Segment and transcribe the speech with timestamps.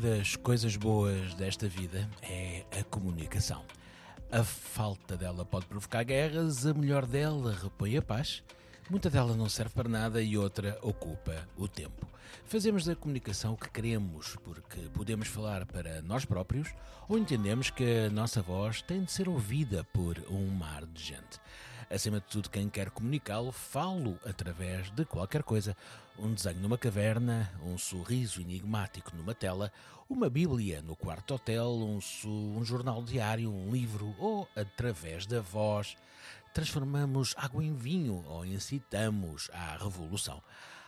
[0.00, 3.62] das coisas boas desta vida é a comunicação.
[4.32, 8.42] A falta dela pode provocar guerras, a melhor dela repõe a paz.
[8.88, 12.08] Muita dela não serve para nada e outra ocupa o tempo.
[12.46, 16.72] Fazemos da comunicação o que queremos, porque podemos falar para nós próprios
[17.06, 21.38] ou entendemos que a nossa voz tem de ser ouvida por um mar de gente.
[21.92, 25.76] Acima de tudo, quem quer comunicá-lo, falo através de qualquer coisa.
[26.16, 29.72] Um desenho numa caverna, um sorriso enigmático numa tela,
[30.08, 35.96] uma bíblia no quarto hotel, um, um jornal diário, um livro ou através da voz.
[36.54, 40.40] Transformamos água em vinho ou incitamos à revolução.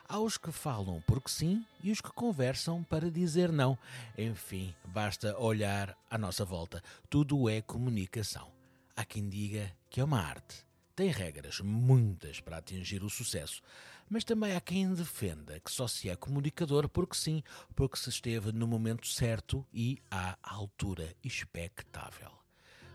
[0.09, 3.77] Há os que falam porque sim e os que conversam para dizer não.
[4.17, 6.81] Enfim, basta olhar à nossa volta.
[7.11, 8.53] Tudo é comunicação.
[8.95, 13.63] Há quem diga que é uma arte tem regras, muitas, para atingir o sucesso,
[14.09, 17.43] mas também há quem defenda que só se é comunicador porque sim,
[17.75, 22.31] porque se esteve no momento certo e à altura expectável.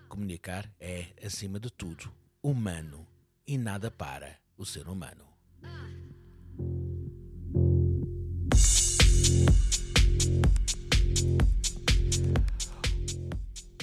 [0.08, 3.06] Comunicar é, acima de tudo, humano
[3.46, 5.28] e nada para o ser humano.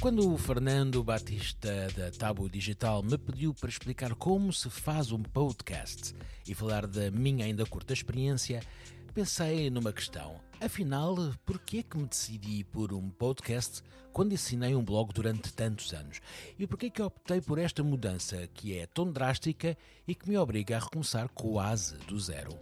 [0.04, 5.22] Quando o Fernando Batista da Tabu Digital me pediu para explicar como se faz um
[5.22, 6.14] podcast
[6.46, 8.60] e falar da minha ainda curta experiência,
[9.14, 10.38] pensei numa questão.
[10.60, 13.80] Afinal, por que é que me decidi por um podcast
[14.12, 16.20] quando ensinei um blog durante tantos anos?
[16.58, 19.74] E por que é que optei por esta mudança que é tão drástica
[20.06, 22.54] e que me obriga a recomeçar quase do zero?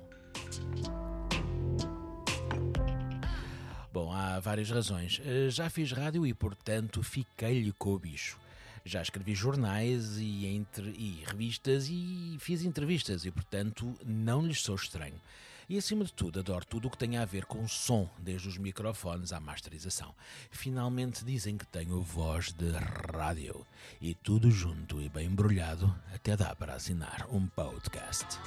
[3.93, 5.21] Bom, há várias razões.
[5.23, 8.39] Eh, já fiz rádio e, portanto, fiquei-lhe com o bicho.
[8.87, 14.77] Já escrevi jornais e, entre, e revistas e fiz entrevistas e, portanto, não lhes sou
[14.77, 15.21] estranho.
[15.69, 18.57] E, acima de tudo, adoro tudo o que tem a ver com som, desde os
[18.57, 20.15] microfones à masterização.
[20.51, 22.71] Finalmente dizem que tenho voz de
[23.15, 23.67] rádio.
[24.01, 28.39] E tudo junto e bem embrulhado, até dá para assinar um podcast.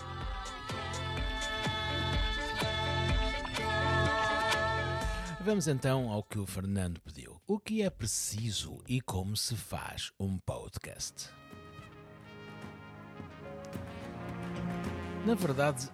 [5.45, 7.39] Vamos então ao que o Fernando pediu.
[7.45, 11.29] O que é preciso e como se faz um podcast?
[15.23, 15.88] Na verdade,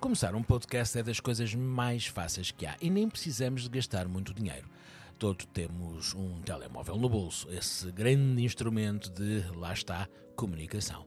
[0.00, 4.08] começar um podcast é das coisas mais fáceis que há e nem precisamos de gastar
[4.08, 4.66] muito dinheiro.
[5.18, 11.06] Todos temos um telemóvel no bolso, esse grande instrumento de, lá está, comunicação.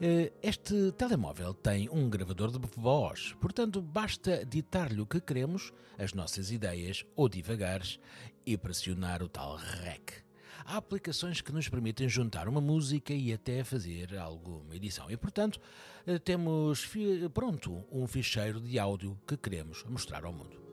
[0.00, 6.12] Eh, este telemóvel tem um gravador de voz, portanto, basta ditar-lhe o que queremos, as
[6.12, 8.00] nossas ideias ou divagares
[8.44, 10.24] e pressionar o tal REC.
[10.64, 15.10] Há aplicações que nos permitem juntar uma música e até fazer alguma edição.
[15.10, 15.60] E, portanto,
[16.06, 16.90] eh, temos
[17.32, 20.64] pronto um ficheiro de áudio que queremos mostrar ao mundo.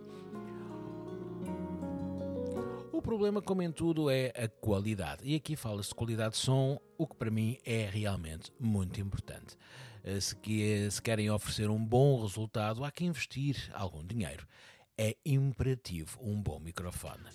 [2.92, 5.22] O problema, como em tudo, é a qualidade.
[5.24, 9.58] E aqui fala-se de qualidade de som, o que para mim é realmente muito importante.
[10.04, 14.48] Eh, se, que, se querem oferecer um bom resultado, há que investir algum dinheiro.
[14.96, 17.26] É imperativo um bom microfone.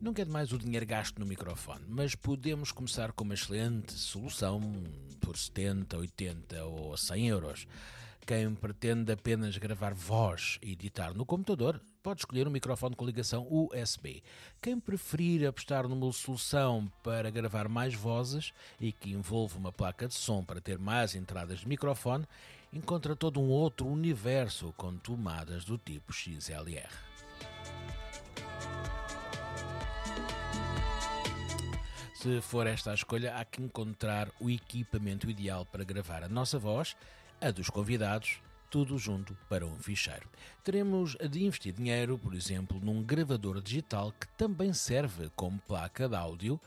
[0.00, 4.62] Não quer mais o dinheiro gasto no microfone, mas podemos começar com uma excelente solução
[5.20, 7.66] por 70, 80 ou 100 euros.
[8.26, 13.46] Quem pretende apenas gravar voz e editar no computador pode escolher um microfone com ligação
[13.48, 14.20] USB.
[14.60, 20.14] Quem preferir apostar numa solução para gravar mais vozes e que envolva uma placa de
[20.14, 22.26] som para ter mais entradas de microfone,
[22.72, 26.90] encontra todo um outro universo com tomadas do tipo XLR.
[32.16, 36.58] Se for esta a escolha, há que encontrar o equipamento ideal para gravar a nossa
[36.58, 36.96] voz
[37.40, 38.40] a dos convidados,
[38.70, 40.28] tudo junto para um ficheiro.
[40.64, 46.16] Teremos de investir dinheiro, por exemplo, num gravador digital que também serve como placa de
[46.16, 46.60] áudio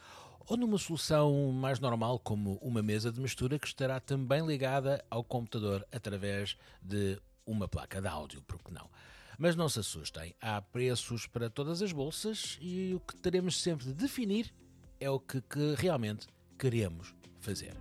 [0.48, 5.24] ou numa solução mais normal, como uma mesa de mistura que estará também ligada ao
[5.24, 8.90] computador através de uma placa de áudio, por que não?
[9.38, 13.86] Mas não se assustem, há preços para todas as bolsas e o que teremos sempre
[13.86, 14.54] de definir
[15.00, 16.28] é o que, que realmente
[16.58, 17.74] queremos fazer.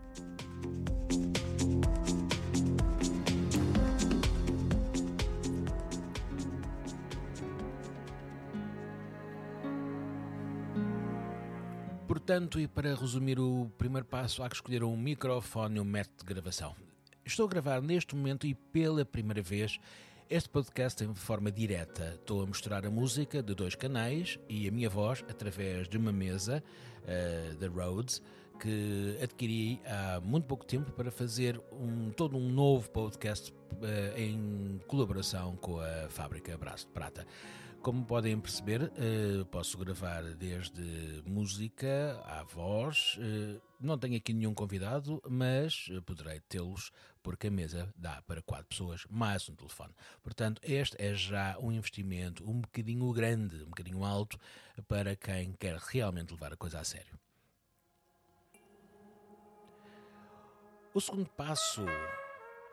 [12.29, 16.19] Portanto, e para resumir o primeiro passo, há que escolher um microfone e um método
[16.19, 16.77] de gravação.
[17.25, 19.81] Estou a gravar neste momento e pela primeira vez
[20.29, 22.17] este podcast em forma direta.
[22.21, 26.13] Estou a mostrar a música de dois canais e a minha voz através de uma
[26.13, 26.63] mesa
[27.03, 28.21] uh, da Rhodes
[28.61, 34.79] que adquiri há muito pouco tempo para fazer um, todo um novo podcast uh, em
[34.87, 37.27] colaboração com a fábrica Braço de Prata.
[37.81, 43.17] Como podem perceber, eh, posso gravar desde música à voz.
[43.21, 46.91] eh, Não tenho aqui nenhum convidado, mas eh, poderei tê-los
[47.23, 49.95] porque a mesa dá para quatro pessoas, mais um telefone.
[50.23, 54.37] Portanto, este é já um investimento um bocadinho grande, um bocadinho alto,
[54.89, 57.19] para quem quer realmente levar a coisa a sério.
[60.93, 61.85] O segundo passo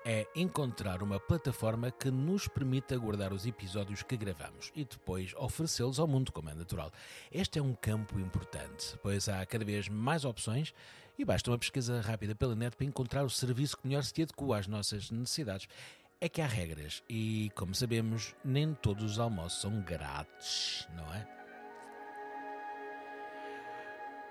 [0.05, 5.99] é encontrar uma plataforma que nos permita guardar os episódios que gravamos e depois oferecê-los
[5.99, 6.91] ao mundo, como é natural.
[7.31, 10.75] Este é um campo importante, pois há cada vez mais opções
[11.17, 14.59] e basta uma pesquisa rápida pela net para encontrar o serviço que melhor se adequa
[14.59, 15.67] às nossas necessidades.
[16.21, 21.44] É que há regras e, como sabemos, nem todos os almoços são grátis, não é?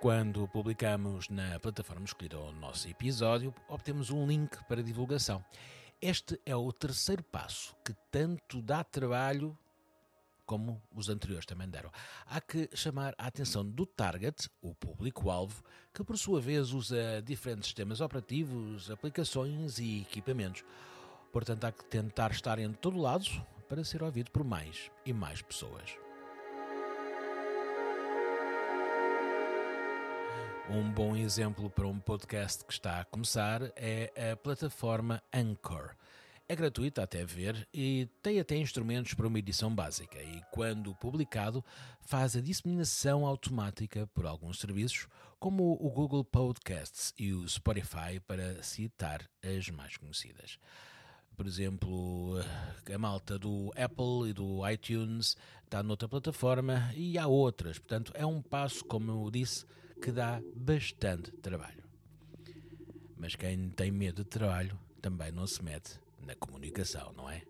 [0.05, 5.43] Quando publicamos na plataforma escolhida o nosso episódio, obtemos um link para divulgação.
[5.99, 9.57] Este é o terceiro passo que tanto dá trabalho
[10.45, 11.91] como os anteriores também deram.
[12.27, 15.65] Há que chamar a atenção do target, o público-alvo,
[15.95, 20.65] que por sua vez usa diferentes sistemas operativos, aplicações e equipamentos.
[21.33, 23.25] Portanto, há que tentar estar em todo lado
[23.71, 26.04] para ser ouvido por mais e mais pessoas.
[30.71, 35.95] Um bom exemplo para um podcast que está a começar é a plataforma Anchor.
[36.49, 41.63] É gratuita até ver e tem até instrumentos para uma edição básica e, quando publicado,
[42.01, 45.07] faz a disseminação automática por alguns serviços,
[45.39, 50.59] como o Google Podcasts e o Spotify, para citar as mais conhecidas.
[51.37, 52.39] Por exemplo,
[52.93, 57.79] a malta do Apple e do iTunes está noutra plataforma e há outras.
[57.79, 59.67] Portanto, é um passo, como eu disse,
[60.01, 61.83] que dá bastante trabalho.
[63.17, 67.43] Mas quem tem medo de trabalho também não se mete na comunicação, não é?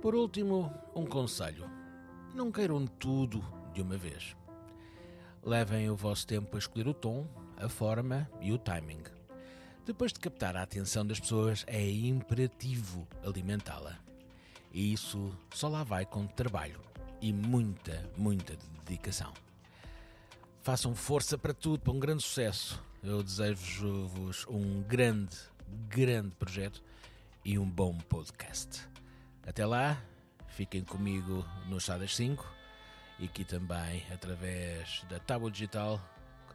[0.00, 1.70] Por último, um conselho:
[2.34, 3.40] não queiram tudo
[3.74, 4.36] de uma vez.
[5.42, 9.19] Levem o vosso tempo a escolher o tom, a forma e o timing.
[9.90, 13.98] Depois de captar a atenção das pessoas, é imperativo alimentá-la.
[14.72, 16.80] E isso só lá vai com trabalho
[17.20, 19.32] e muita, muita dedicação.
[20.62, 22.80] Façam força para tudo, para um grande sucesso.
[23.02, 25.36] Eu desejo-vos um grande,
[25.88, 26.80] grande projeto
[27.44, 28.88] e um bom podcast.
[29.44, 30.00] Até lá,
[30.50, 32.46] fiquem comigo no Chá das 5
[33.18, 36.00] e aqui também através da tábua digital,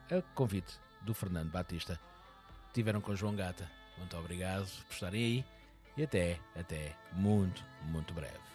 [0.09, 1.99] a convite do Fernando Batista
[2.75, 3.71] tiveram com João Gata.
[3.97, 5.45] Muito obrigado por estarem aí
[5.95, 8.54] e até, até muito, muito breve.